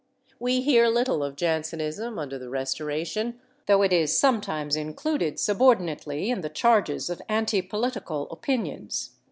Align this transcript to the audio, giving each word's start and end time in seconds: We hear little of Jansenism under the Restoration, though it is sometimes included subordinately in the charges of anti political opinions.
We 0.39 0.61
hear 0.61 0.87
little 0.87 1.23
of 1.23 1.35
Jansenism 1.35 2.17
under 2.17 2.39
the 2.39 2.49
Restoration, 2.49 3.39
though 3.67 3.83
it 3.83 3.93
is 3.93 4.17
sometimes 4.17 4.75
included 4.75 5.39
subordinately 5.39 6.31
in 6.31 6.41
the 6.41 6.49
charges 6.49 7.07
of 7.11 7.21
anti 7.29 7.61
political 7.61 8.27
opinions. 8.31 9.11